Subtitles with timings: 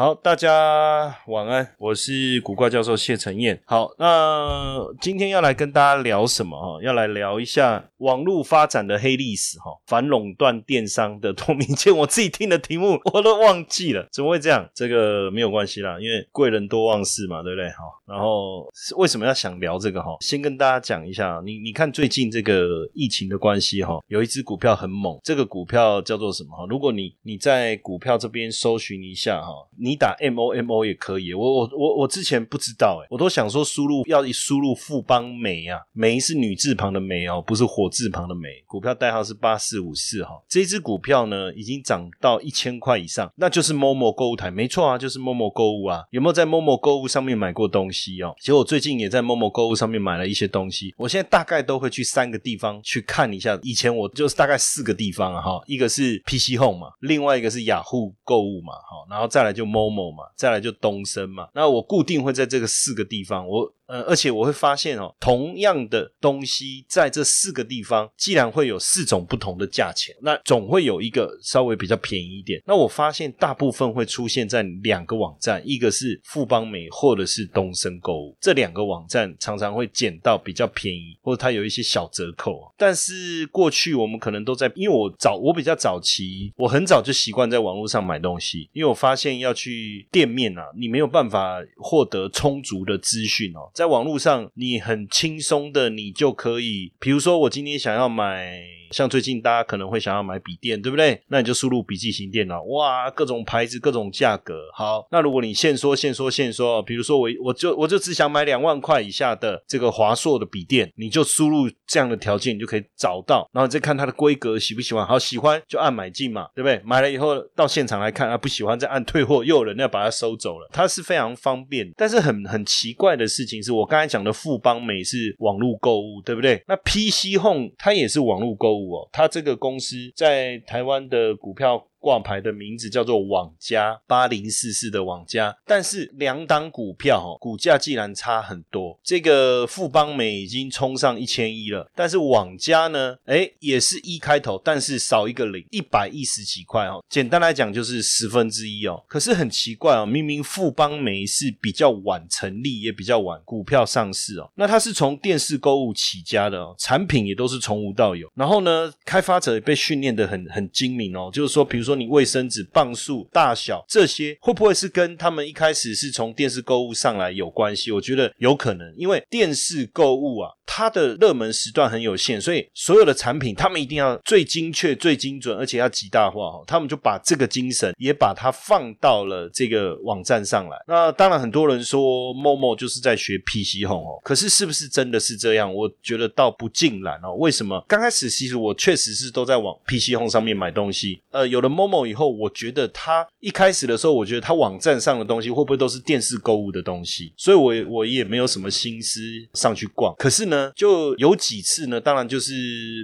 [0.00, 3.60] 好，大家晚安，我是古怪教授谢承彦。
[3.66, 6.82] 好，那今天要来跟大家聊什么哈？
[6.82, 14.66] 要来聊一下网络发展的黑历史哈，反垄断电商的透明件， 我自己听的题目我都忘记了，怎么会这样？
[14.74, 17.68] 这个没有关系啦，因为贵人多忘事嘛，对不对？
[17.72, 20.16] 好，然后为什么要想聊这个哈？
[20.20, 26.64] 先跟大家讲一下，你你看最近这个疫情的关系哈，有一只股票很猛，这个股票叫做什么哈？
[26.70, 29.89] 如果你你在股票这边搜寻一下哈，你。
[29.90, 38.48] 你打 M O M O 也可以，我我我我之前不知道哎，我都想说输入要输入富邦美啊，美是女字旁的美哦，不是火字旁的美。
[38.68, 46.04] 股票代号是八四五四哈，这支股票呢已经涨到一千块以上，那就是 Momo 购物台，没错啊，就是 Momo 购物啊。
[46.10, 48.32] 有没有在 Momo 购物上面买过东西哦？
[48.38, 53.58] 其实我最近也在 Momo 购物上面买了一些东西，我现在大概都会去三个地方去看一下。
[53.62, 59.80] 以前我就是大概四个地方啊哈，一个是 PC Home 嘛，另外一个是雅虎购物嘛，好，然后再来就 Mo。
[59.80, 63.72] 某某嘛，再来就东升嘛，那我固定会在这个四个地方，我。
[63.90, 72.62] 呃，而且我会发现哦，同样的东西在这四个地方，既然会有四种不同的价钱，那总会有一个稍微比较便宜一点。
[72.64, 82.72] 那我发现大部分会出现在两个网站，一个是富邦美或者是东升购物，这两个网站常常会捡到比较便宜，或者它有一些小折扣。
[82.78, 93.68] 但是过去我们可能都在，因为我早我比较早期，我很早就习惯在网络上买东西，因为我发现要去店面啊，你没有办法获得充足的资讯哦。
[93.80, 98.60] 在网络上，你很轻松的，你就可以，比如说，我今天想要买。
[98.90, 101.22] 像最近大家可能会想要买笔电，对不对？
[101.28, 104.64] 那你就输入笔记型电脑，哇，各种牌子、各种价格。
[104.74, 115.06] 好，那如果你现说、现说、现说，比如说我我就我就只想买两万块以下的这个华硕的笔电，你就输入这样的条件，你就可以找到，然后再看它的规格喜不喜欢。
[115.06, 116.82] 好，喜欢就按买进嘛，对不对？
[116.84, 120.68] 买了以后到现场来看啊，不喜欢再按退货，又有人要把它收走了。
[120.72, 126.62] 它是非常方便，但是很很奇怪的事情是我刚才讲的富邦美是网络购物，对不对？
[126.66, 128.94] 那 PC Home 它也是网络购物。
[128.94, 131.86] 哦，它这个公司在台湾的股票。
[132.00, 147.04] 挂牌的名字叫做网家八零四四的网家，但是两档股票哈，股价既然差很多，这个富邦美已经冲上一千一了，但是网家呢，哎，也是一开头，但是少一个零，一百一十几块哦。
[147.08, 149.04] 简单来讲就是十分之一哦。
[149.06, 161.89] 可是很奇怪哦，明明富邦美是比较晚成立，也比较晚股票上市哦，那它是从电视购物起家的哦，产品也都是从无到有，然后呢，开发者也被训练的很很精明哦，就是说，比如说。
[161.90, 167.90] 说你卫生纸磅数大小这些会不会是跟他们一开始是从电视购物上来有关系？
[167.90, 176.62] 我觉得有可能，因为电视购物啊，它的热门时段很有限，所以所有的产品他们一定要最精确、最精准，而且要极大化哈。
[176.64, 180.76] 他们就把这个精神也把它放到了这个网站上来。
[180.86, 185.74] 那当然，很多人说某某就是在学 PC 红哦，可是是不是真的是这样？
[185.74, 187.34] 我觉得倒不尽然哦。
[187.34, 187.84] 为什么？
[187.88, 191.70] 刚开始其实我确实是都在网 PC 红上面买东西，呃，有的。
[191.80, 197.32] 某某以后，我觉得他一开始的时候，我觉得他网站上的东西会不会都是电视购物的东西？
[197.36, 199.20] 所以，我我也没有什么心思
[199.54, 200.14] 上去逛。
[200.18, 202.52] 可是呢，就有几次呢，当然就是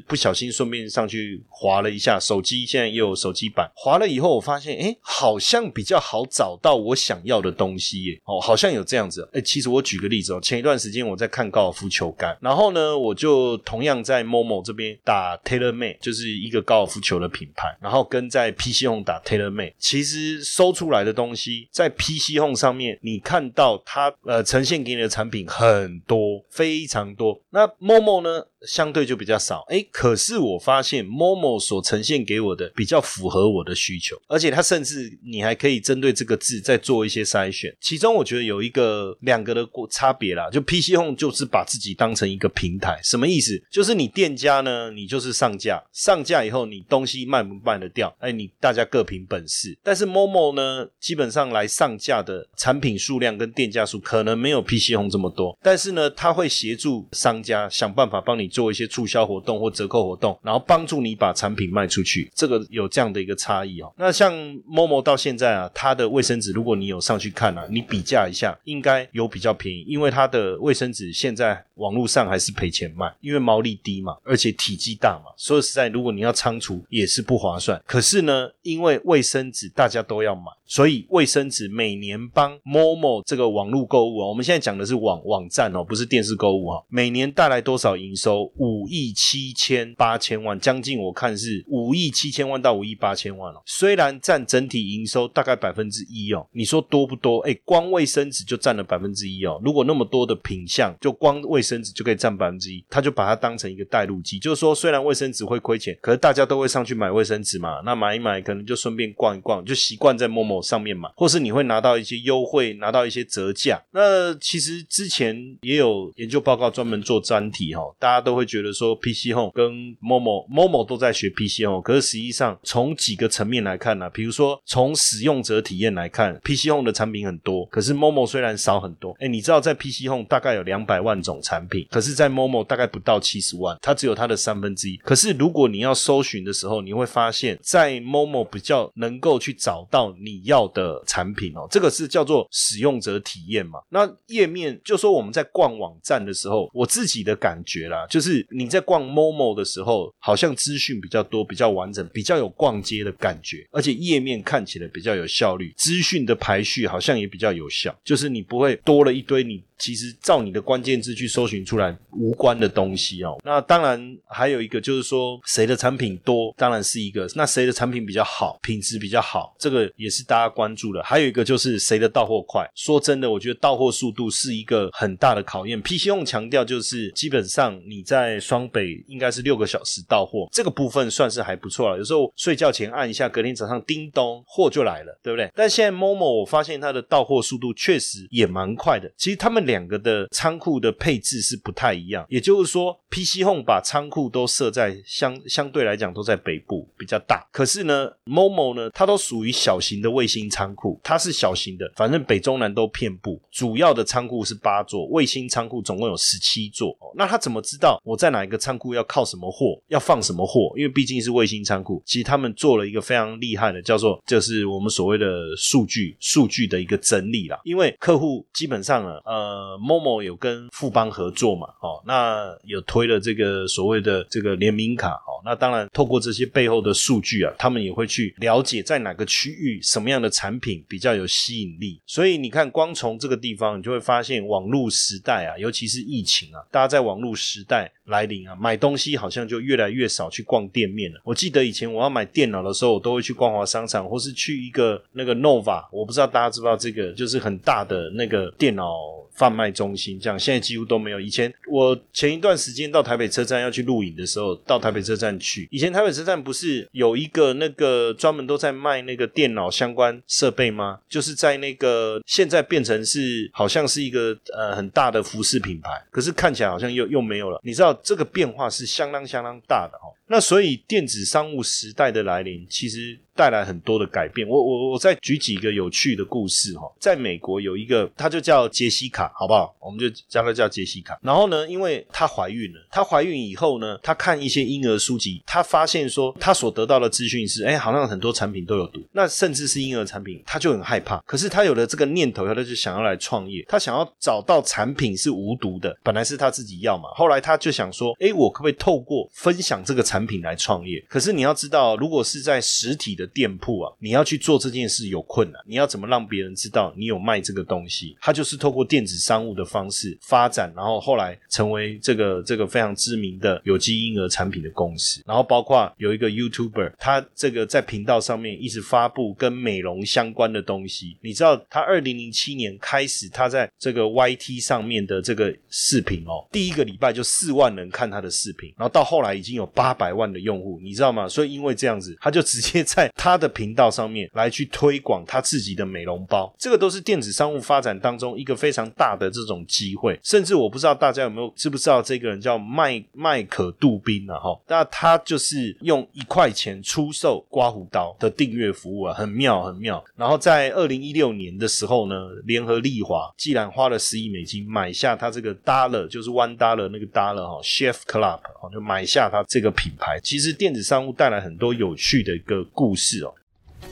[0.07, 2.67] 不小心顺便上去划了一下手机。
[2.67, 8.21] 现在也有手机版，划了以后，我发现哎，好像比较好找到我想要的东西耶。
[8.27, 9.27] 哦，好像有这样子。
[9.33, 18.53] 哎，其实我举个例子哦，前一段时间我在看高尔夫球杆，然后呢，我就同样在某某这边打 Taylor Made，就是一个高尔夫球的品牌，然后跟在。
[18.67, 27.41] PC Home 打 Taylor Made，其实搜出来的东西在 PC Home 上面，你看到它呃呈现给你的产品很多，非常多。
[27.51, 28.47] 那 Momo 呢？
[28.67, 29.65] 相对就比较少。
[29.69, 37.75] 哎，可是我发现 Momo 所呈现给我的比较符合我的需求，而且它甚至你还可以针对这个字再做一些筛选。
[37.81, 43.63] 其中我觉得有一个两个的差别啦，就 PC Home 就是把自己当成一个平台，什么意思？
[43.71, 48.15] 就是你店家呢，你就是上架，上架以后你东西卖不卖得掉？
[48.19, 49.79] 哎，你大家各凭本事。
[49.83, 62.31] 但是 Momo 呢，基本上来上架的产品数量跟店家数可能没有 PC Home 这么多，但是呢，它会协助商家想办法帮你做一些促销活动或折扣活动，然后帮助你把产品卖出去。
[62.35, 63.93] 这个有这样的一个差异哦。
[63.99, 64.33] 那像
[64.67, 75.31] Momo 到现在啊，它的卫生纸，如果你有上去看啊，你比价一下，应该有比较便宜，因为它的卫生纸现在网络上还是赔钱卖，因为毛利低嘛，而且体积大嘛。
[75.37, 77.79] 说实在，如果你要仓储也是不划算。
[77.87, 88.46] 可是呢，因为卫生纸大家都要买，所以卫生纸每年帮 Momo 这个网络购物啊，我们现在讲的是网网站哦，不是电视购物哈，每年带来多少营收？
[88.57, 93.63] 五亿七千八千万，将近我看是五亿七千万到五亿八千万哦。
[93.67, 97.39] 虽然占整体营收大概百分之一哦，你说多不多？
[97.41, 99.61] 哎，光卫生纸就占了百分之一哦。
[99.65, 113.83] 如果那么多的品相，就光卫生纸就可以占百分之一，他就把它当成一个带路机，就是说虽然卫生纸会亏钱，可是大家都会上去买卫生纸嘛，那买一买可能就顺便逛一逛，就习惯在某某上面买，或是你会拿到一些优惠，拿到一些折价。
[113.93, 134.97] 那其实之前也有研究报告专门做专题哈，大家都会觉得说 PC Home 跟某某某某都在学 PC Home，可是实际上从几个层面来看呢，比如说从使用者体验来看，PC Home 的产品很多，可是某某虽然少很多，哎，你知道在 PC Home 大概有两百万种产品，可是在某某大概不到七十万，它只有它的三分之一。
[134.97, 143.79] 可是如果你要搜寻的时候，你会发现在某某比较能够去找到你要的产品哦，这个是叫做使用者体验嘛。
[143.91, 159.63] 那页面就说我们在逛网站的时候，我自己的感觉啦，就是你在逛 Momo 的时候，好像资讯比较多、比较完整、比较有逛街的感觉，而且页面看起来比较有效率，资讯的排序好像也比较有效，就是你不会多了一堆你。
[159.79, 163.37] 其实照你的关键字去搜寻出来无关的东西哦。
[163.45, 167.31] 那当然还有一个就是说谁的产品多，当然是一个。
[167.35, 171.03] 那谁的产品比较好，品质比较好，这个也是大家关注的。
[171.03, 172.67] 还有一个就是谁的到货快。
[172.75, 175.79] 说真的，我觉得到货速度是一个很大的考验。
[175.83, 181.99] PC 用强调就是基本上你在双北应该是六个小时到货，这个部分算是还不错了。
[181.99, 185.53] 有时候睡觉前按一下，隔天早上叮咚货就来了，对不对？
[185.55, 189.13] 但现在 Momo 我发现它的到货速度确实也蛮快的。
[189.19, 189.67] 其实他们。
[189.67, 206.97] 两个的仓库的配置是不太一样，也就是说，PC Home 把仓库都设在相相对来讲都在北部比较大，可是呢，Momo 呢，它都属于小型的卫星仓库，它是小型的，反正北中南都遍布，主要的仓库是八座，卫星仓库总共有十七座。
[207.17, 210.73] 那他怎么知道我在哪一个仓库要靠什么货，要放什么货？
[210.77, 217.59] 因为毕竟是卫星仓库，其实他们做了一个非常厉害的，叫做就是我们所谓的数据数据的一个整理啦。
[217.65, 219.47] 因为客户基本上呢，呃。
[219.47, 221.69] 呃，Momo 有跟富邦合作嘛？
[221.81, 225.41] 哦，那有推了这个所谓的这个联名卡哦。
[225.45, 232.01] 那当然，透过这些背后的数据啊，他们也会去了解在哪个区域什么样的产品比较有吸引力。
[232.07, 241.21] 所以你看，光从这个地方，你就会发现网络时代啊，尤其是疫情啊，大家在网络时代 right 来临啊，买东西好像就越来越少去逛店面了。
[241.25, 248.95] 我记得以前我要买电脑的时候，我都会去光华商场，或是去一个那个 Nova，我不知道大家知不知道这个，就是很大的那个电脑。
[249.37, 251.21] 贩卖中心这样，现在几乎都没有。
[251.21, 255.69] 以前我前一段时间到台北车站要去录影的时候，到台北车站去。
[255.71, 261.01] 以前台北车站不是有一个那个专门都在卖那个电脑相关设备吗？
[261.07, 267.61] 就是在那个现在变成是好像是一个呃很大的服饰品牌，可是看起来好像又又没有了。
[267.63, 270.13] 你知道这个变化是相当相当大的哦。
[270.29, 273.19] 那所以电子商务时代的来临，其实。
[273.37, 274.49] 带来很多的改变。
[274.49, 276.91] 我我我再举几个有趣的故事哈。
[276.99, 279.77] 在美国有一个，她就叫杰西卡，好不好？
[279.79, 281.19] 我们就叫她叫杰西卡。
[281.21, 291.19] 然后呢，因为她怀孕了，她怀孕以后呢，她看一些婴儿书籍，她发现说，她所得到的资讯是，哎，好像很多产品都有毒，那甚至是婴儿产品，她就很害怕。
[291.27, 295.95] 可是她有了这个念头，她就想要来创业，她想要找到产品是无毒的。
[296.03, 300.99] 本来是她自己要嘛，后来她就想说，哎，我可不可以透过分享这个产产品来创业。
[301.11, 305.61] 可是你要知道，如果是在实体的店铺啊，你要去做这件事有困难。
[305.67, 308.17] 你要怎么让别人知道你有卖这个东西？
[308.19, 315.21] 它就是透过电子商务的方式发展，然后后来成为这个这个非常知名的有机婴儿产品的公司。
[315.27, 321.19] 然后包括有一个 YouTuber，他这个在频道上面一直发布跟美容相关的东西。
[321.21, 331.29] 你知道他二零零七年开始，他在这个 YT 上面的这个视频哦，第一个礼拜就四万人看他的视频，然后到后来已经有八百百万的用户，你知道吗？
[331.29, 336.55] 所以因为这样子，他就直接在他的频道上面来去推广他自己的美容包。
[336.57, 340.17] 这个都是电子商务发展当中一个非常大的这种机会。
[340.23, 344.39] 甚至我不知道大家有没有知不知道这个人叫麦麦可杜宾啊？
[344.39, 350.05] 哈，那他就是用一块钱出售刮胡刀的订阅服务啊，很妙很妙。
[350.15, 360.21] 然后在二零一六年的时候呢，联合利华既然花了十亿美金买下他这个 Dollar，就是 One Dollar 那个 Dollar 哈，Chef Club 哦，就买下他这个品牌。
[360.23, 363.35] 其实电子商务带来很多有趣的一个故事哦。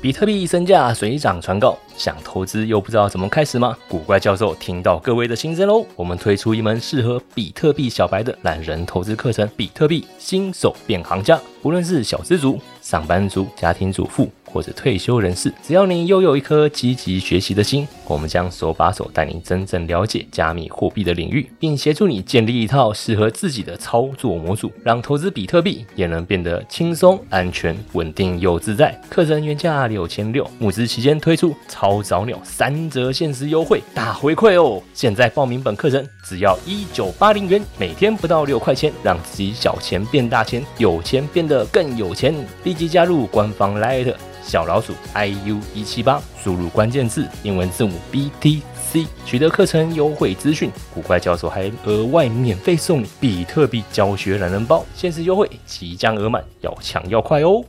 [0.01, 3.77] 比特币身价水涨船高，想投资又不知道怎么开始吗？
[3.89, 11.41] 古怪教授听到各位的心声喽，我们推出一门适合比特币小白的懒人投资课程——比特币新手变行家。
[11.63, 14.31] 无论是小资族、上班族、家庭主妇。
[14.47, 28.97] 或者退休人士，只要你拥有一颗积极学习的心，我们将手把手带你真正了解加密货币的领域，并协助你建立一套适合自己的操作模组，让投资比特币也能变得轻松、安全、稳定又自在。
[29.11, 34.81] 课程原价六千六，募资期间推出超早鸟三折限时优惠，大回馈哦！
[34.93, 42.33] 现在报名本课程只要一九八零元，每天不到六块钱，让自己小钱变大钱，有钱变得更有钱。
[42.63, 44.15] 立即加入官方 Lite。
[44.47, 50.71] 小老鼠 iu 一七八，输入关键字英文字母 BTC，取得课程优惠资讯。
[50.93, 57.65] 古怪教授还额外免费送你比特币教学懒人包，限时优惠即将额满，要抢要快哦！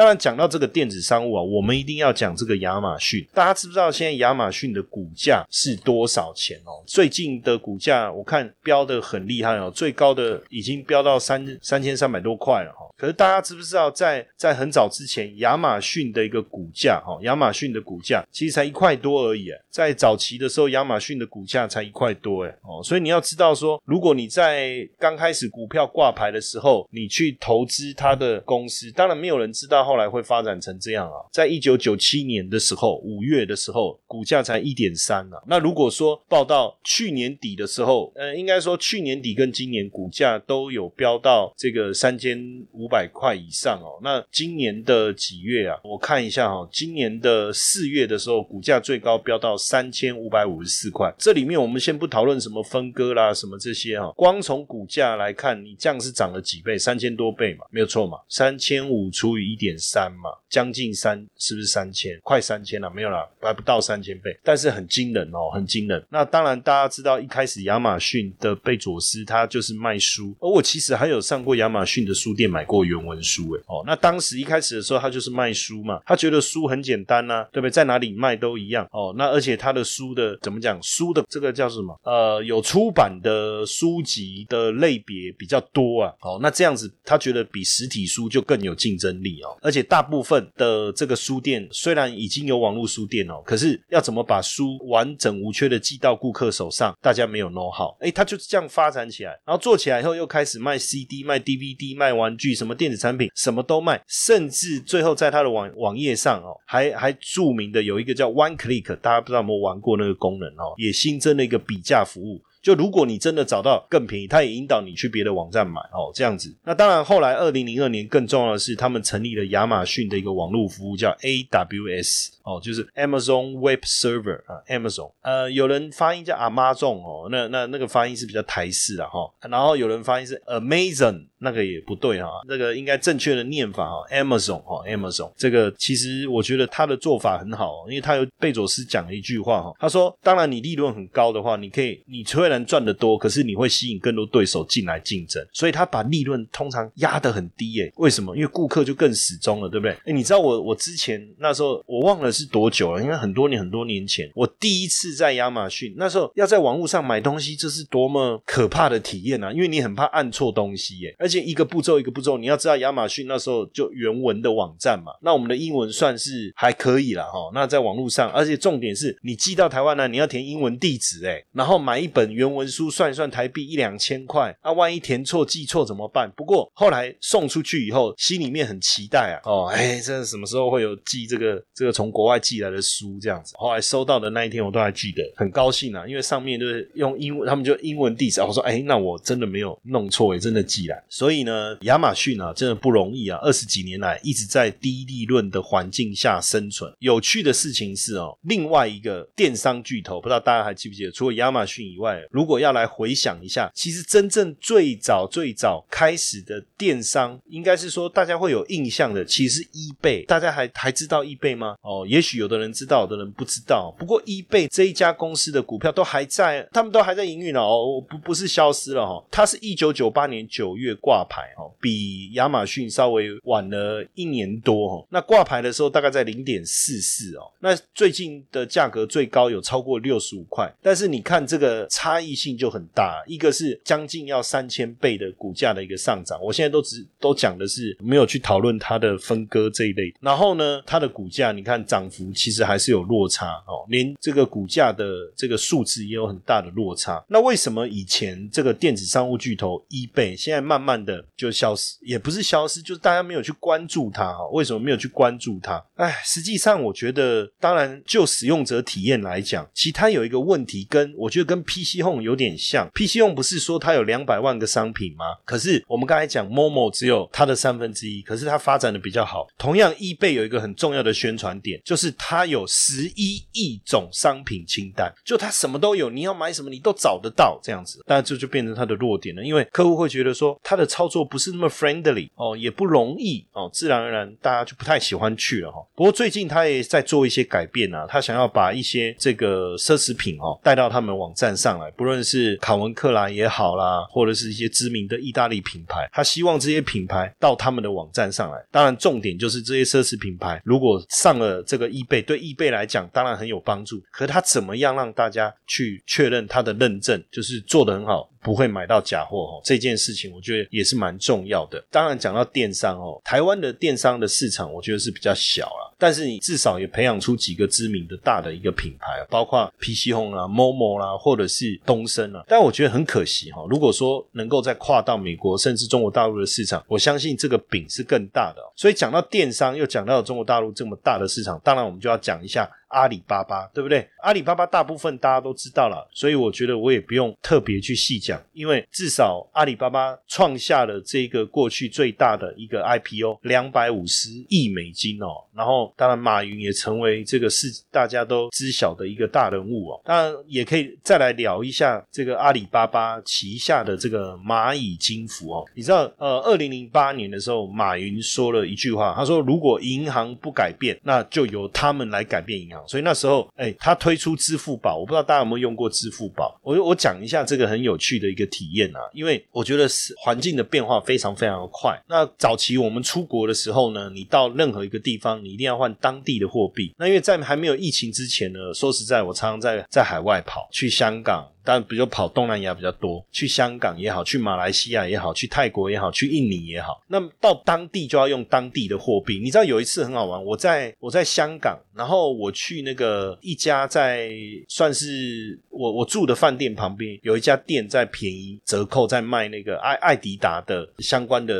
[0.00, 3.22] 当然，讲到这个电子商务啊，我们一定要讲这个亚马逊。
[3.34, 6.80] 大家知不知道现在亚马逊的股价是多少钱哦？
[6.86, 12.88] 最近的股价我看飙的很厉害哦，最高的已经飙到三三千三百多块了哈。
[12.96, 19.50] 可是大家知不知道，在在很早之前，亚马逊的一个股价哈，亚马逊的股价其实才一块多而已。
[19.70, 29.89] 在早期的时候，亚马逊的股价才一块多哎哦，所以你要知道说，如果你在刚开始股票挂牌的时候，你去投资它的公司，当然没有人知道。
[29.90, 35.42] 后来会发展成这样啊，在一九九七年的时候，五月的时候，股价才一点三啊。
[35.48, 43.98] 那如果说报到去年底的时候，呃，应该说去年底跟今年股价都有飙到这个三千五百块以上哦。
[44.00, 45.76] 那今年的几月啊？
[45.82, 51.12] 我看一下哈，今年的四月的时候，股价最高飙到三千五百五十四块。
[51.18, 56.78] 这里面我们先不讨论什么分割啦，什么这些哈，光从股价来看，你这样是涨了几倍？
[56.78, 59.69] 三千多倍嘛，没有错嘛，三千五除以一点。
[59.70, 62.18] 点三嘛，将近三，是不是三千？
[62.22, 66.04] 快三千了，没有了，还不到三千倍，但是很惊人哦，很惊人。
[66.10, 77.70] 那当然，大家知道一开始亚马逊的贝佐斯他就是卖书，而我其实还有上过亚马逊的书店买过原文书，诶哦，那当时一开始的时候，他就是卖书嘛，他觉得书很简单呐，对不对？
[77.70, 79.14] 在哪里卖都一样哦。
[79.16, 80.80] 那而且他的书的怎么讲？
[80.82, 81.98] 书的这个叫什么？
[82.04, 86.12] 呃，有出版的书籍的类别比较多啊。
[86.22, 89.56] 哦，那这样子他觉得比实体书就更有竞争力哦。
[89.60, 97.96] 而且大部分的这个书店虽然已经有网络书店哦，可是要怎么把书完整无缺的寄到顾客手上，大家没有 know how。
[98.00, 112.40] 哎，他就是这样发展起来，然后做起来以后又开始卖 CD、卖 DVD、卖玩具，什么电子产品什么都卖，甚至最后在他的网网页上哦，还还著名的有一个叫 One Click，大家不知道有没有玩过那个功能哦，也新增了一个比价服务。
[112.62, 116.54] 就如果你真的找到更便宜，他也引导你去别的网站买哦，这样子。
[116.64, 125.12] 那当然，后来二零零二年更重要的是，他们成立了亚马逊的一个网络服务，叫 AWS 哦，就是 Amazon Web Server 啊，Amazon。
[125.22, 129.32] 呃，有人发音叫 Amazon 哦，那那那个发音是比较台式的哈。
[129.48, 135.32] 然后有人发音是 Amazon，那个也不对哈，那个应该正确的念法哈，Amazon 哈，Amazon。
[135.36, 147.92] 这个其实我觉得他的做法很好，因为他有贝佐斯讲了一句话哈，他说：当然你利润很高的话，你可以你虽然赚得多，可是你会吸引更多对手进来竞争，所以他把利润通常压得很低耶。
[147.96, 148.36] 为什么？
[148.36, 149.92] 因为顾客就更始终了，对不对？
[150.04, 159.52] 哎，你知道我我之前那时候我忘了是多久了，应该很多年很多年前，我第一次在亚马逊那时候要在网络上买东西，这是多么可怕的体验啊！
[159.52, 167.50] 因为你很怕按错东西耶，而一个步骤一个步骤，你要知道亚马逊那时候就原文的网站嘛，那我们的英文算是还可以了哈。
[167.52, 176.30] 那在网络上，而且重点是你寄到台湾呢，你要填英文地址哎，然后买一本原文书，算一算台币一两千块，那万一填错寄错怎么办？
[176.36, 183.54] 不过后来送出去以后，心里面很期待啊，哦，哎，这什么时候会有寄这个这个从国外寄来的书这样子？
[183.56, 191.02] 后来收到的那一天，我都还记得，很高兴啊，因为上面就是用英文，他们就英文地址，我说哎，那我真的没有弄错，也真的寄来。
[191.20, 196.90] 所以呢，亚马逊啊，真的不容易啊，二十几年来一直在低利润的环境下生存。
[196.98, 201.12] 有趣的事情是哦，另外一个电商巨头，不知道大家还记不记得？
[201.12, 210.24] 除了亚马逊以外，如果要来回想一下，其实真正最早最早开始的电商，应该是说大家会有印象的，其实是 eBay。
[210.24, 211.76] 大家还还知道 eBay 吗？
[211.82, 213.94] 哦，也许有的人知道，有的人不知道。
[213.98, 219.22] 不过 eBay 这一家公司的股票都还在，他们都还在营运哦，不不是消失了哈。
[219.30, 225.06] 它是一九九八年九月挂牌哦，比亚马逊稍微晚了一年多哦。
[225.10, 247.20] 那挂牌的时候大概在零点四四哦，那最近的价格最高有超过六十五块，但是你看这个差异性就很大，一个是将近要三千倍的股价的一个上涨，我现在都只都讲的是没有去讨论它的分割这一类，然后呢，它的股价你看涨幅其实还是有落差哦，连这个股价的这个数字也有很大的落差。
[247.26, 254.46] 那为什么以前这个电子商务巨头 eBay 现在慢慢的就消失，也不是消失，就是大家没有去关注它哈？
[254.52, 255.82] 为什么没有去关注它？
[255.96, 262.88] 哎，实际上我觉得，当然就使用者体验来讲，其实它有一个问题，跟我觉得跟 PC Home 有点像。
[262.94, 265.24] PC Home 不是说它有两百万个商品吗？
[265.44, 269.46] 可是我们刚才讲 Momo 只有它的三分之一，可是它发展的比较好。
[269.58, 278.00] 同样，eBay 有一个很重要的宣传点，就是它有十一亿种商品清单，就它什么都有，你要买什么你都找得到这样子。
[278.06, 285.78] 但这就变成它的弱点了，因为客户会觉得说它的操作不是那么 friendly 哦，也不容易哦，自然而然大家就不太喜欢去了哈。
[285.94, 298.58] 不过最近他也在做一些改变啊，他想要把一些这个奢侈品哦带到他们网站上来，不论是卡文克莱也好啦，或者是一些知名的意大利品牌，他希望这些品牌到他们的网站上来。
[298.72, 304.02] 当然，重点就是这些奢侈品牌如果上了这个易贝，对易贝来讲当然很有帮助。
[304.10, 308.28] 可他怎么样让大家去确认他的认证，就是做的很好？
[308.42, 311.82] 不会买到假货哦，这件事情我觉得也是蛮重要的。
[311.90, 322.42] 当然讲到电商哦，台湾的电商的市场我觉得是比较小了，但是你至少也培养出几个知名的大的一个品牌，包括 PC Home 啊、Momo 啦，或者是东升啊。
[322.48, 328.62] 但我觉得很可惜哈，如果说能够再跨到美国甚至中国大陆的市场，我相信这个饼是更大的。
[328.74, 332.70] 所以讲到电商，又讲到中国大陆这么大的市场，当然我们就要讲一下。
[332.90, 334.08] 阿里巴巴对不对？
[334.22, 345.28] 阿里巴巴大部分大家都知道了，所以我觉得我也不用特别去细讲，因为至少阿里巴巴创下了这个过去最大的一个 IPO，两百五十亿美金哦。
[345.54, 350.00] 然后当然马云也成为这个是大家都知晓的一个大人物哦。
[350.04, 355.64] 当然也可以再来聊一下这个阿里巴巴旗下的这个蚂蚁金服哦。
[355.74, 362.79] 你知道呃，二零零八年的时候，马云说了一句话，他说如果银行不改变，那就由他们来改变银行。
[362.86, 366.58] 所以那时候，哎，他推出支付宝，我不知道大家有没有用过支付宝。
[366.62, 372.00] 我我讲一下这个很有趣的一个体验啊，因为我觉得是环境的变化非常非常的快。
[372.08, 376.94] 那早期我们出国的时候呢，你到任何一个地方，你一定要换当地的货币。
[376.98, 381.46] 那因为在还没有疫情之前呢，说实在，我常常在在海外跑，去香港。
[381.64, 389.38] 但比如跑东南亚比较多，去香港也好，去马来西亚也好，去泰国也好，去印尼也好，那到当地就要用当地的货币。
[389.38, 394.30] 你知道有一次很好玩，我在我在香港，然后我去那个一家在
[394.68, 401.54] 算是我我住的饭店旁边有一家店在便宜折扣在卖那个爱爱迪达的相关的。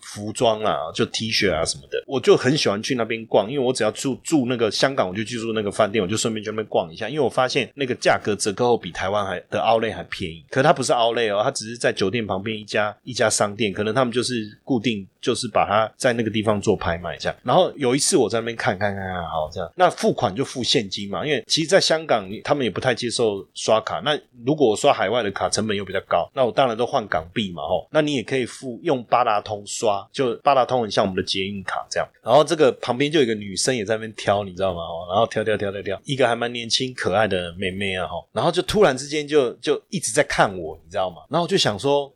[0.00, 10.44] 服装啊，就 T 恤啊什么的，我就很喜欢去那边逛，因为我只要住住那个香港，我就去住那个饭店，我就顺便去那边逛一下，因为我发现那个价格折扣后比台湾还的 Outlet 还便宜。
[10.50, 17.36] 可它不是 Outlet 哦，它只是在酒店旁边一家一家商店，可能他们就是固定就是把它在那个地方做拍卖这样。
[17.42, 24.00] 然后有一次我在那边看看看看，好这样，那付款就付现金嘛，因为其实，在香港他们也不太接受刷卡。
[24.04, 27.86] 那如果我刷海外的卡，成本又比较高，那我当然都换港币嘛，吼。
[27.90, 30.06] 那你也可以付用八达通刷。
[30.12, 34.80] 就八达通很像我们的捷运卡这样，然后这个旁边就有一个女生也在那边挑，你知道吗？
[34.82, 41.22] 哦，然后挑挑挑挑挑，一个还蛮年轻可爱的妹妹啊，吼，然后就突然之间就就一直在看我，你知道吗？
[41.28, 42.12] 然后就想说。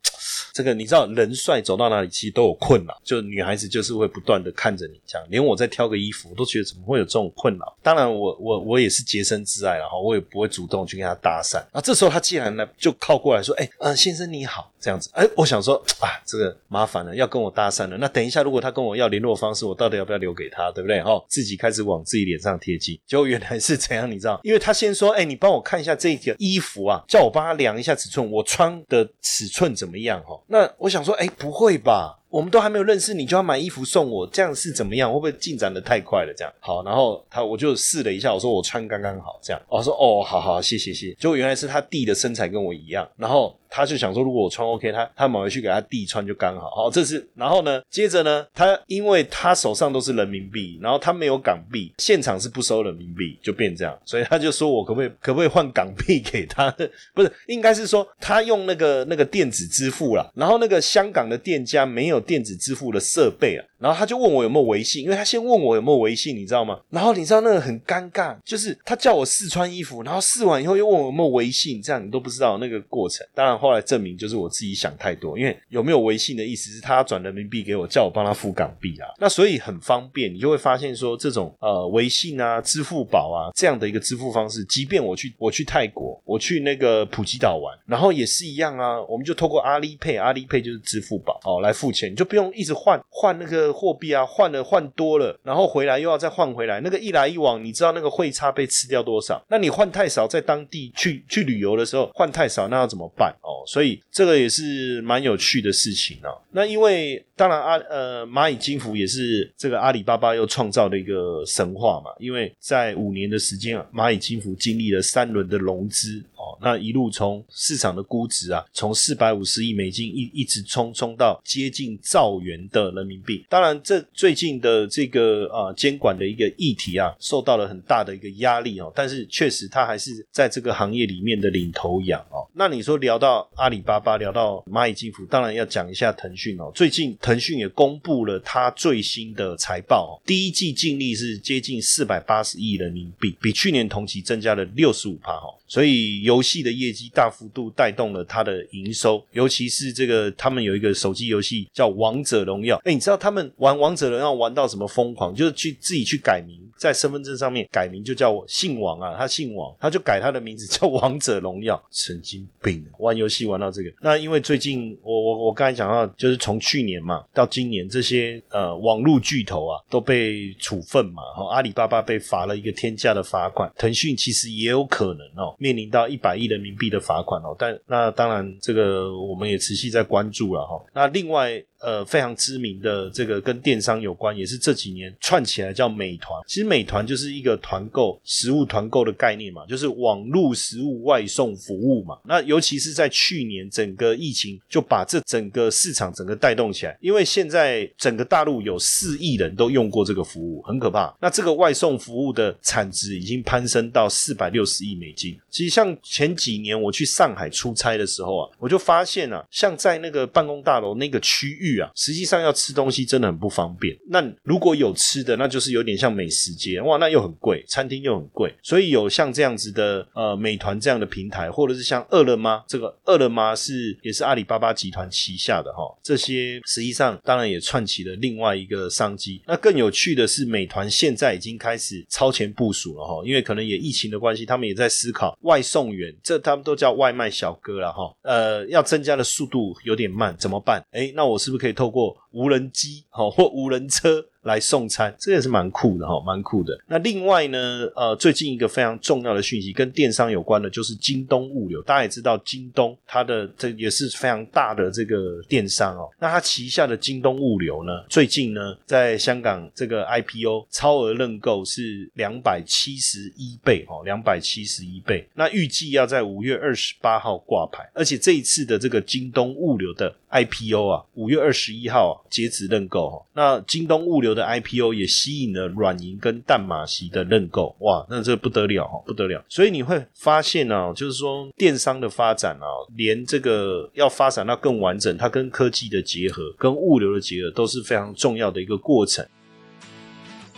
[0.54, 7.76] 这个你知道，人帅走到哪里其实都有困扰，就女孩子就是会不断的看着你这样，连我在挑个衣服，我都觉得怎么会有这种困扰。
[7.82, 11.58] 当然我，我我也是洁身自爱然后，我也不会主动去跟他搭讪。
[11.72, 17.96] 啊，这时候他既然呢就靠过来说，哎，嗯，先生你好，这样子，哎，我想说啊，这个麻烦了，要跟我搭讪了。
[17.96, 21.02] 那等一下，如果他跟我要联络方式，我到底要不要留给他，对不对？
[21.02, 24.10] 哈，自己开始往自己脸上贴金，结果原来是怎样？
[24.10, 24.38] 你知道？
[24.42, 30.22] 因为他先说，哎，你帮我看一下这件衣服啊，叫我帮他量一下尺寸，我穿的尺寸怎么样？
[30.24, 32.18] 哈，那我想说，哎，不会吧？
[32.34, 35.08] 我们都还没有认识你就要买衣服送我，这样是怎么样？
[35.08, 36.34] 会不会进展的太快了？
[36.36, 41.14] 这样好，然后他我就试了一下，我说我穿刚刚好，这样我说哦，好好，谢谢谢。
[41.14, 46.68] 结果原来是他弟的身材跟我一样，然后他就想说，如果我穿 OK，他他买回去给他弟穿就刚好。
[46.70, 56.68] 好，这是然后呢，接着呢，他因为他手上都是人民币，然后他没有港币，现场是不收人民币，就变这样，所以他就说我可不可以可不可以换港币给他？
[57.14, 62.23] 不是，应该是说他用那个那个电子支付了，然后那个香港的店家没有。
[62.24, 63.64] 电子支付的设备啊。
[63.78, 66.80] 然后他就问我有没有微信，因为他先问我有没有微信，你知道吗？
[66.88, 73.26] 然后你知道那个很尴尬，就是他叫我试穿衣服，然后试完以后又问我有没有微信，这样你都不知道那个过程。
[73.34, 79.08] 当然后来证明就是我自己想太多，因为有没有微信的意思是他转人民币给我，叫我帮他付港币啊。
[79.18, 93.74] 那所以很方便，你就会发现说这种呃微信啊、支付宝啊这样的一个支付方式，即便我去我去泰国，我去那个普吉岛玩，然后也是一样啊，我们就透过阿里配，阿里配就是支付宝哦来付钱，你就不用一直换换那个。
[93.74, 99.44] 货币啊，换了换多了，然后回来又要再换回来，那个一来一往，你知道那个汇差被吃掉多少？
[99.48, 103.66] 那你换太少，在当地去去旅游的时候换太少，那要怎么办哦？
[103.66, 106.30] 所以这个也是蛮有趣的事情啊。
[106.52, 123.74] 那因为当然阿呃蚂蚁金服也是这个阿里巴巴又创造的一个神话嘛，因为在五年的时间啊，蚂蚁金服经历了三轮的融资哦，那一路从市场的估值啊，从四百五十亿美金一一直冲冲到接近兆元的人民币，当然。
[123.84, 128.90] 这最近的这个啊监管的一个议题啊，受到了很大的一个压力哦。
[128.94, 132.48] 但是确实，它还是在这个行业里面的领头羊哦。
[132.54, 136.72] 那你说聊到阿里巴巴，聊到蚂蚁金服，当然要讲一下腾讯哦。
[136.74, 145.48] 最近腾讯也公布了它最新的财报，第一季净利是接近四百八十亿人民币，比去年同期增加了六十五趴哈。
[145.66, 152.76] 所以游戏的业绩大幅度带动了它的营收，尤其是这个他们有一个手机游戏叫《王者荣耀》。
[152.84, 155.34] 哎，你知道他们玩《王者荣耀》玩到什么疯狂？
[155.34, 161.76] 就是去自己去改名，在身份证上面改名，就叫我姓王啊，他姓王，他就改他的名字叫《王者荣耀》。
[161.90, 163.90] 神经病，玩游戏玩到这个。
[164.00, 175.54] 那因为最近我我我刚才讲到，就是从去年嘛到今年，这些呃网络巨头啊都被处分嘛，哈，阿里巴巴被罚了一个天价的罚款，腾讯其实也有可能哦。
[175.58, 180.82] 面临到一百亿人民币的罚款哦，但那当然这个我们也持续在关注了哈。
[180.92, 181.62] 那另外。
[181.84, 186.42] 呃，非常知名的这个跟电商有关，也是这几年串起来叫美团。
[186.46, 192.18] 其实美团就是一个团购食物团购的概念嘛，就是网络食物外送服务嘛。
[192.24, 201.14] 那尤其是在去年整个疫情就把这整个市场整个带动起来，因为现在整个大陆有四亿人都用过这个服务，很可怕。
[201.20, 205.38] 那这个外送服务的产值已经攀升到四百六十亿美金。
[205.50, 211.73] 其实像前几年我去上海出差的时候啊，我就发现啊，像在那个办公大楼那个区域。
[211.80, 213.96] 啊，实际上要吃东西真的很不方便。
[214.08, 218.54] 那如果有吃的，那就是有点像美食街哇，那又很贵，餐厅又很贵。
[218.62, 225.82] 所以有像这样子的呃，美团这样的平台，或者是像饿了么，这个饿了么是也是阿里巴巴集团旗下的哈。
[226.02, 229.42] 这些实际上当然也串起了另外一个商机。
[229.46, 238.14] 那更有趣的是，美团现在已经开始超前部署了哈，因为可能也疫情的关系，他们也在思考外送员，这他们都叫外卖小哥了哈。
[238.22, 240.84] 呃，要增加的速度有点慢，怎么办？
[240.92, 241.63] 哎，那我是不是？
[241.64, 244.26] 可以透过无人机，好或无人车。
[244.44, 246.78] 来送餐，这也是蛮酷的哈，蛮酷的。
[246.86, 251.80] 那另外呢，呃，最近一个非常重要的讯息跟电商有关的，就是京东物流。
[251.80, 256.10] 大家也知道，京东它的这也是非常大的这个电商哦。
[256.20, 265.26] 那它旗下的京东物流呢，最近呢，在香港这个 IPO 超额认购是两百七十一倍哦，两百七十一倍。
[265.32, 273.24] 那预计要在五月二十八号挂牌，而且这一次的这个京东物流的 IPO 啊，五月二十一号截止认购。
[273.34, 279.44] 那京东物流的 IPO 也吸引了软银跟淡马锡的认购，哇，那这不得了哈，不得了！
[279.48, 282.66] 所以你会发现呢，就是说电商的发展啊，
[282.96, 289.24] 连这个要发展到更完整，它跟科技的结合、跟物流的结合都是非常重要的一个过程。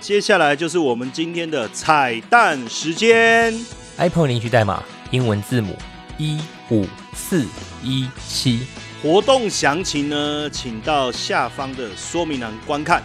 [0.01, 3.55] 接下来就是我们今天的彩蛋时间
[3.99, 5.75] ，Apple 领取代码英文字母
[6.17, 7.45] 一五四
[7.83, 8.61] 一七。
[9.07, 13.01] 活动详情呢，请到下方的说明栏观看。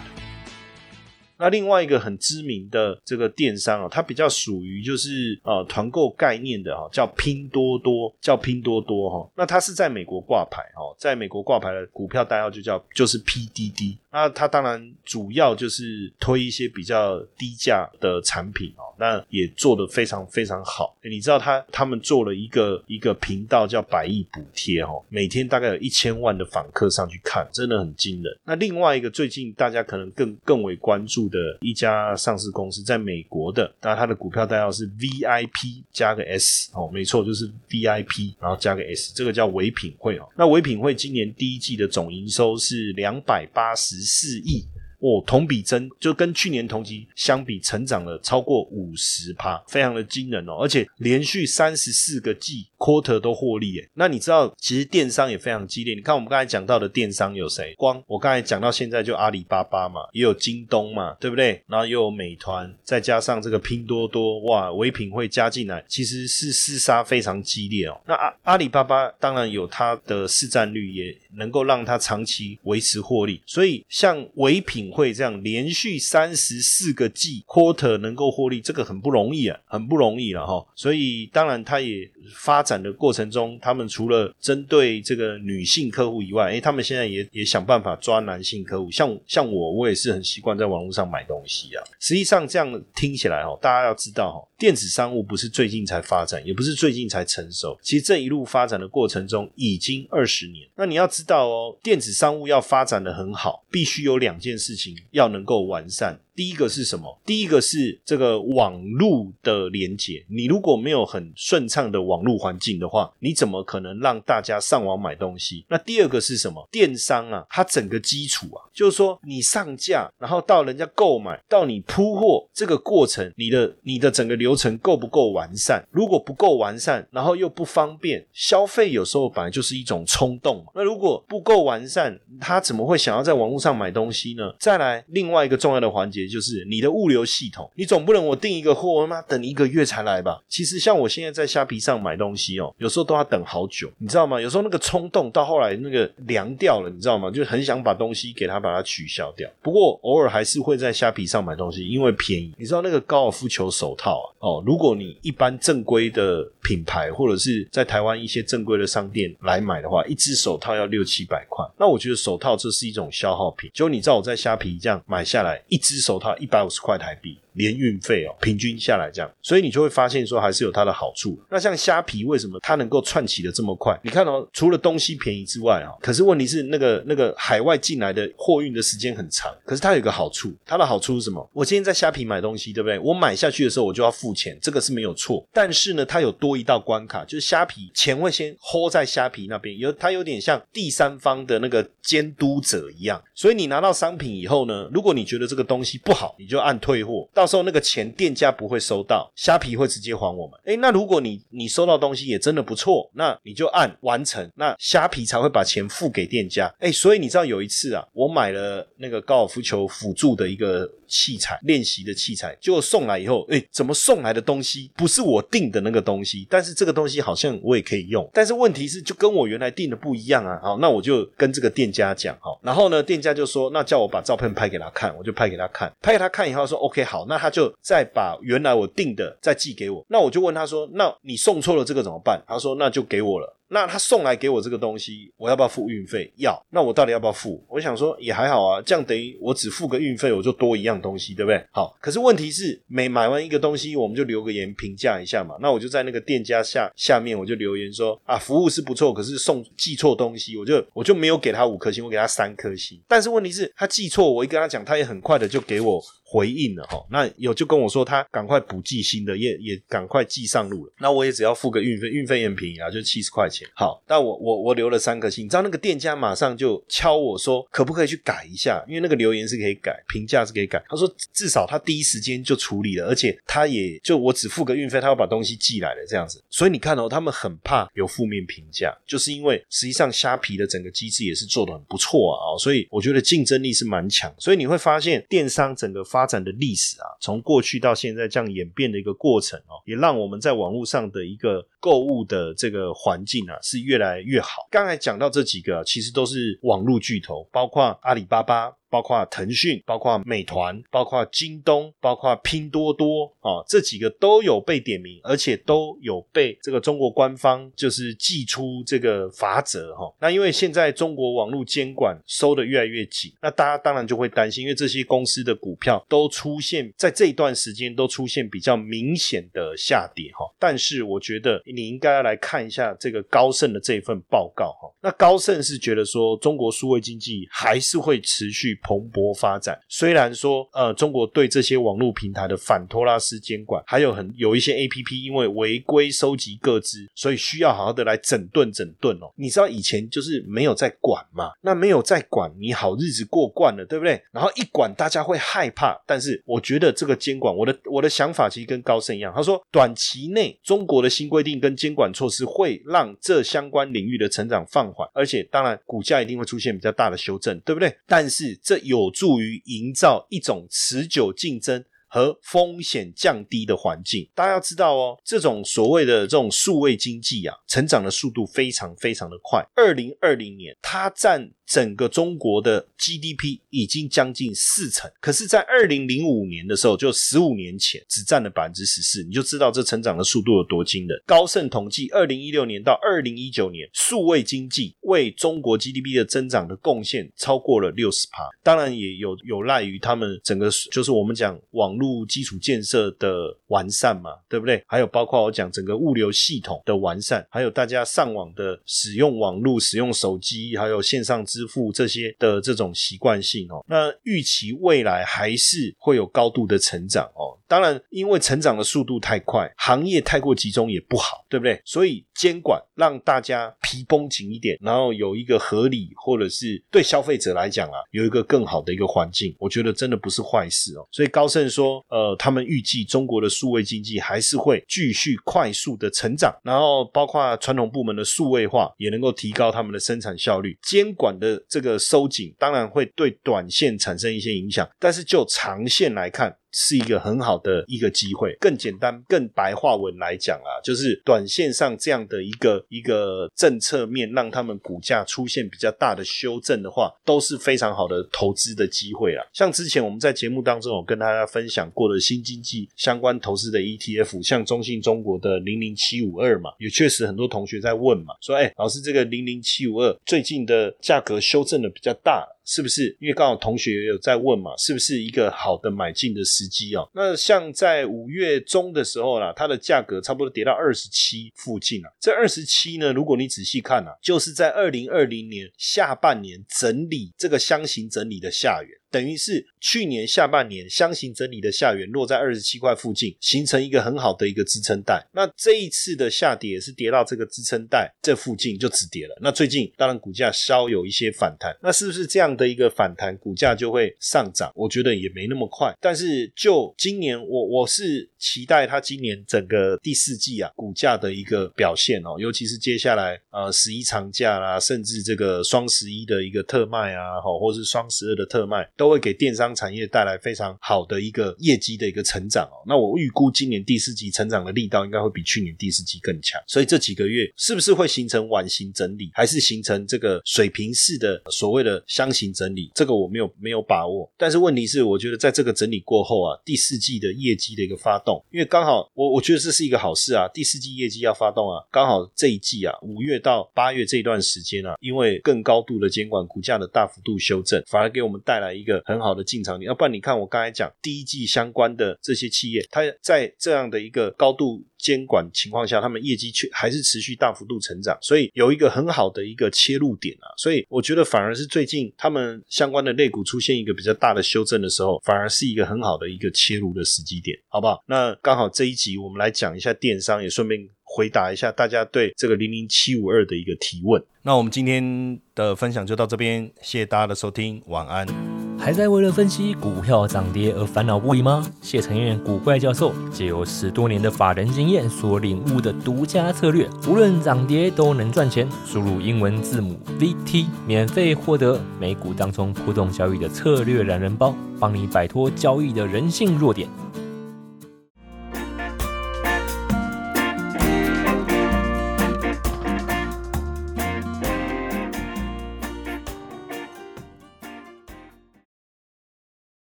[1.41, 9.27] 那另外一个很知名的这个电商哦，它比较属于就是呃团购概念的哈，叫拼多多，叫拼多多哈。
[9.35, 13.97] 那它是在美国挂牌哦，在美国挂牌的股票代号就叫就是 PDD。
[14.11, 20.95] 那它当然主要就是推一些比较低价的产品哦，那也做得非常非常好。
[21.03, 28.37] 你知道他他们做了一个一个频道叫百亿补贴哦，每天大概有一千万的访客上去看，真的很惊人。
[28.43, 40.29] 那另外一个最近大家可能更更为关注的一家上市公司，在美国的，那它的股票代号是 VIP 加个 S 哦，没错，就是 VIP，然后加个 S，这个叫唯品会哦。
[40.37, 44.11] 那唯品会今年第一季的总营收是两百八十。
[44.11, 44.65] 四亿。
[44.99, 50.57] 哦，同比增就跟去年同期相比，成长了超过五十趴，非常的惊人哦！
[50.61, 53.87] 而且连续三十四个季 quarter 都获利诶。
[53.93, 55.93] 那你知道，其实电商也非常激烈。
[55.93, 57.73] 你看我们刚才讲到的电商有谁？
[57.77, 61.63] 光我刚才讲到现在就阿里巴巴嘛，也有京东嘛，对不对？
[61.67, 67.97] 然后又有美团，再加上这个拼多多，哇，唯品会加进来，其实是厮杀非常激烈哦。
[68.05, 73.41] 那阿阿里巴巴当然有它的市占率，也能够让它长期维持获利。
[73.45, 74.91] 所以像唯品。
[74.91, 80.63] 会这样连续三十四个季 quarter 能够获利，这个很不容易啊，很不容易了哈。
[80.75, 88.89] 所以当然，它也发展展的过程中，他们除了针对这个女性客户以外，哎，他们现在也也想办法抓男性客户。
[88.89, 91.83] 像像我，我也是很习惯在网络上买东西啊。
[91.99, 100.65] 实际上这样听起来哈，大家要知道哈，电子商务不是最近才发展，也不是最近才成熟，其实这一路发展的过程中已经二十年。
[100.77, 104.95] 那你要知道哦，电子商务要发展的很好，必须有两件事情。
[105.11, 106.19] 要能够完善。
[106.41, 107.21] 第一个是什么？
[107.23, 110.25] 第一个是这个网络的连接。
[110.27, 115.63] 你如果没有很顺畅的网络环境的话，你怎么可能让大家上网买东西？
[115.69, 116.67] 那第二个是什么？
[116.71, 125.87] 电商啊，它整个基础啊，就是说你上架，然后到人家购买，到你铺货这个过程，你的你的整个流程够不够完善？
[125.91, 130.71] 如果不够完善，然后又不方便，消费有时候本来就是一种冲动嘛。
[130.73, 134.51] 那如果不够完善，他怎么会想要在网络上买东西呢？
[134.57, 136.30] 再来，另外一个重要的环节。
[136.31, 140.41] 就是你的物流系统，你总不能我订一个货，他妈等一个月才来吧？
[140.47, 144.39] 其实像我现在在虾皮上买东西哦，有时候都要等好久，你知道吗？
[144.39, 147.29] 有时候那个冲动到后来那个凉掉了，你知道吗？
[147.29, 149.49] 就很想把东西给他把它取消掉。
[149.61, 152.53] 不过偶尔还是会在虾皮上买东西，因为便宜。
[152.57, 154.21] 你知道那个高尔夫球手套？
[154.39, 161.65] 哦，如果你一般正规的品牌或者是在台湾一些正规的商店来买的话，一只手套要六七百块。
[161.77, 163.69] 那我觉得手套这是一种消耗品。
[163.73, 166.10] 就你知道我在虾皮这样买下来一只手。
[166.11, 167.39] 手套一百五十块台币。
[167.53, 171.39] 连运费哦，平均下来这样，所以你就会发现说还是有它的好处。
[171.49, 173.99] 那像虾皮为什么它能够串起的这么快？
[174.03, 179.53] 你看哦，除了东西便宜之外啊，可是问题是那个那个海外进来的货运的时间很长。
[179.65, 181.49] 可是它有一个好处，它的好处是什么？
[181.53, 182.97] 我今天在虾皮买东西，对不对？
[182.99, 185.45] 我买下去的时候我就要付钱，这个是没有错。
[185.51, 193.21] 但是呢，它有多一道关卡，就是虾皮钱会先 hold 在虾皮那边，有它有点像第三方的那个监督者一样。
[193.35, 197.27] 所以你拿到商品以后呢，如果你觉得这个东西不好，你就按退货。
[197.41, 200.59] 到时候那个钱店家不会收到，虾皮会直接还我们。
[200.63, 206.71] 哎，那如果你你收到东西也真的不错，那你就按完成，那虾皮才会把钱付给店家。
[206.77, 216.45] 哎，所以你知道有一次啊，我买了那个高尔夫球辅助的一个器材，练习的器材，结果送来以后，哎，怎么送来的东西不是我订的那个东西？
[216.47, 220.59] 但是这个东西好像我也可以用，但是问题是就跟我原来订的不一样啊。
[220.61, 227.25] 好，那我就跟这个店家讲，好，然后呢，店家就说，那叫我把照片拍给他看，我就拍给他看，拍给他看以后说，OK，好。
[227.27, 236.29] 那他就再把原来我订的再寄给我，那我就问他说：“那你送错了这个怎么办？”他说：“那就给我了。”那他送来给我这个东西，我要不要付运费？
[236.35, 236.61] 要。
[236.71, 237.63] 那我到底要不要付？
[237.69, 241.65] 我想说也还好啊，这样等于我只付个运费，我就多一样东西，对不对？
[241.71, 241.95] 好。
[242.01, 245.55] 可是问题是，每买完一个东西，我们就留个言评价一下嘛。
[245.61, 253.01] 那我就在那个店家下下面，我就留言说啊，服务是不错，可是送寄错东西，我就我就没有给他五颗星，我给他三颗星。
[253.07, 256.03] 但是问题是，他寄错，我一跟他讲，他也很快的就给我。
[256.31, 260.93] 回应了哈，那有就跟我说他赶快补寄新的，也也赶快寄上路了。
[260.97, 263.67] 那我也只要付个运费，运费也很便宜啊，就七十块钱。
[263.75, 268.81] 好，但我我我留了三颗星，你知道那个店家马上就敲我说，可不可以去改一下？
[268.87, 270.81] 因为那个留言是可以改，评价是可以改。
[270.87, 276.41] 他说至少他第一时间就处理了，而且他也就我只付个运费，他要把东西寄来了这样子。
[276.49, 282.55] 所以你看哦，他们很怕有负面评价，就是因为实际上虾皮的整个机制也是做的很不错啊。
[282.57, 284.33] 所以我觉得竞争力是蛮强。
[284.37, 294.67] 所以你会发现电商整个发发展的历史啊，从过去到现在这样演变的一个过程哦，也让我们在网络上的一个购物的这个环境啊是越来越好。
[294.69, 298.71] 刚才讲到这几个，其实都是网络巨头，包括阿里巴巴。
[298.91, 310.13] 包括腾讯、包括美团、包括京东、包括拼多多啊，这几个都有被点名，而且都有被这个中国官方就是寄出这个法则哈。
[310.19, 320.45] 那因为现在中国网络监管收的越来越紧，那大家当然就会担心，因为这些公司的股票都出现在这一段时间都出现比较明显的下跌哈。
[320.59, 324.93] 但是我觉得你应该要来看一下这个高盛的这份报告哈。
[325.01, 328.77] 那高盛是觉得说中国数位经济还是会持续。
[328.83, 329.79] 蓬勃发展。
[329.87, 339.31] 虽然说，呃，中国对这些网络平台的反托拉斯监管，还有很有一些 A P P 因为违规收集各资，所以需要好好的来整顿整顿哦。
[339.35, 341.51] 你知道以前就是没有在管嘛？
[341.61, 344.21] 那没有在管，你好日子过惯了，对不对？
[344.31, 345.99] 然后一管，大家会害怕。
[346.05, 357.95] 但是我觉得这个监管，我的我的想法其实跟高盛一样，他说，短期内中国的新规定跟监管措施会让这相关领域的成长放缓，而且当然股价一定会出现比较大的修正，对不对？
[358.07, 364.29] 但是这这有助于营造一种持久竞争和风险降低的环境。
[364.33, 369.61] 大家要知道哦，这种所谓的这种数位经济啊，成长的速度非常非常的快。
[369.75, 371.51] 二零二零年，它占。
[371.71, 381.17] 整个中国的 GDP 已经将近四成，可是，在二零零五年的时候，就十五年前，只占了百分之十四，你就知道这成长的速度有多惊人。
[381.25, 388.43] 高盛统计，二零一六年到二零一九年，数位经济为中国 GDP 的增长的贡献超过了六十趴。
[388.61, 394.83] 当然，也有有赖于他们整个就是我们讲网络基础建设的完善嘛，对不对？
[394.87, 401.60] 还有包括我讲整个物流系统的完善，还有大家上网的使用网络、使用手机，还有线上支。
[401.61, 407.57] 支付这些的这种习惯性哦，那预期未来还是会有高度的成长哦。
[407.67, 411.79] 当然，因为成长的速度太快，行业太过集中也不好，对不对？
[411.85, 421.07] 所以监管让大家皮绷紧一点，然后有一个合理，或者是对消费者来讲啊，有一个更好的一个环境，我觉得真的不是坏事哦。
[421.11, 430.77] 所以高盛说，呃，他们预计中国的数位经济还是会继续快速的成长，然后包括传统部门的数位化也能够提高他们的生产效率。
[430.81, 436.55] 监管的这个收紧当然会对短线产生一些影响，但是就长线来看。
[436.71, 438.55] 是一个很好的一个机会。
[438.59, 449.45] 更简单、更白话文来讲啊，就是短线上这样的一个一个政策面，让他们股价出现比较大的修正的话，都是非常好的投资的机会啊。
[449.53, 462.47] 像之前我们在节目当中有跟大家分享过的新经济相关投资的 ETF，像中信中国的零零七五二嘛，也确实很多同学在问嘛，说哎，老师这个零零七五二最近的价格修正的比较大。
[462.65, 463.15] 是不是？
[463.19, 467.09] 因为刚好同学也有在问嘛，是不是一个好的买进的时机哦？
[467.13, 472.15] 那像在五月中的时候啦，它的价格差不多跌到二十七附近了。
[472.19, 479.00] 这二十七呢，如果你仔细看啊，就是在二零二零年下半年整理这个箱型整理的下缘。
[479.11, 485.21] 等于是去年下半年箱型整理的下缘落在二十七块附近，形成一个很好的一个支撑带。
[485.33, 489.37] 那这一次的下跌是跌到这个支撑带这附近就止跌了。
[489.41, 494.71] 那最近当然股价稍有一些反弹，那是不是这样的一个反弹，股价就会上涨？
[494.73, 495.93] 我觉得也没那么快。
[495.99, 508.89] 但是就今年，我我是期待它今年整个第四季啊股价的一个表现哦，尤其是接下来呃十一长假啦，甚至这个双十一的一个特卖啊，吼，或是双十二的特卖。
[509.01, 512.85] 都会给电商产业带来非常好的一个业绩的一个成长哦。
[512.85, 516.61] 那我预估今年第四季成长的力道应该会比去年第四季更强。
[516.67, 522.91] 所以这几个月是不是会形成碗形整理，还是形成这个水平式的所谓的箱型整理？
[522.93, 524.31] 这个我没有没有把握。
[524.37, 530.47] 但是问题是，我觉得在这个整理过后啊，第四季的业绩的一个发动，因为刚好我我觉得这是一个好事啊。
[530.53, 539.01] 第四季业绩要发动啊，刚好这一季啊，五月到八月这一段时间啊，因为更高度的监管，股价的大幅度修正，反而给我们带来一个个。
[539.05, 550.47] 很好的进场点，要不然你看我刚才讲第一季相关的这些企业，它在这样的一个高度监管情况下，他们业绩却还是持续大幅度成长，所以有一个很好的一个切入点啊。
[550.57, 558.03] 所以我觉得反而是最近他们相关的类股出现一个比较大的修正的时候，反而是一个很好的一个切入的时机点，好不好？
[558.07, 564.23] 那刚好这一集我们来讲一下电商，也顺便回答一下大家对这个零零七五二的一个提问。
[564.43, 568.60] 那我们今天的分享就到这边，谢谢大家的收听，晚安。
[568.83, 571.63] 还在为了分析股票涨跌而烦恼不已吗？
[571.83, 578.67] 谢承彦古怪教授借由十多年的法人经验所领悟的独家策略，无论涨跌都能赚钱。
[578.83, 586.89] 输入英文字母 VT，免费获得美股当中波动交易的策略懒人包，帮你摆脱交易的人性弱点。